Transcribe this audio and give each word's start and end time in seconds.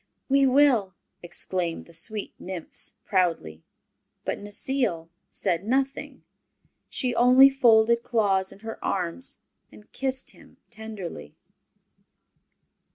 "We 0.29 0.47
will!" 0.47 0.95
exclaimed 1.21 1.85
the 1.85 1.93
sweet 1.93 2.33
nymphs, 2.39 2.93
proudly. 3.05 3.61
But 4.25 4.39
Necile 4.39 5.09
said 5.29 5.63
nothing. 5.63 6.23
She 6.89 7.13
only 7.13 7.51
folded 7.51 8.01
Claus 8.01 8.51
in 8.51 8.61
her 8.65 8.83
arms 8.83 9.41
and 9.71 9.91
kissed 9.91 10.31
him 10.31 10.57
tenderly. 10.71 11.35